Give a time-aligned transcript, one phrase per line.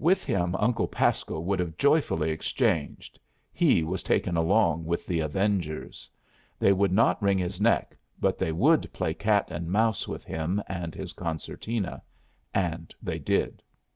[0.00, 3.16] With him Uncle Pasco would have joyfully exchanged.
[3.52, 6.10] He was taken along with the avengers.
[6.58, 10.60] They would not wring his neck, but they would play cat and mouse with him
[10.66, 12.02] and his concertina;
[12.52, 13.62] and they did.